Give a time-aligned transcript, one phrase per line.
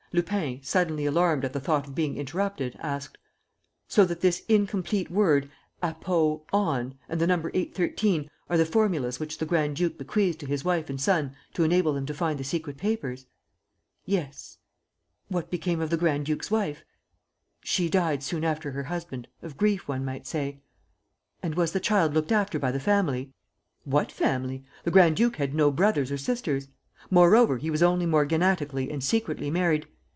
[0.13, 3.17] Lupin, suddenly alarmed at the thought of being interrupted, asked:
[3.87, 5.49] "So that this incomplete word
[5.81, 10.45] 'APO ON' and the number 813 are the formulas which the grand duke bequeathed to
[10.47, 13.27] his wife and son to enable them to find the secret papers?"
[14.03, 14.57] "Yes."
[15.29, 16.83] "What became of the grand duke's wife?"
[17.61, 20.59] "She died soon after her husband, of grief, one might say."
[21.41, 23.31] "And was the child looked after by the family?"
[23.85, 24.65] "What family?
[24.83, 26.67] The grand duke had no brothers or sisters.
[27.09, 29.87] Moreover, he was only morganatically and secretly married.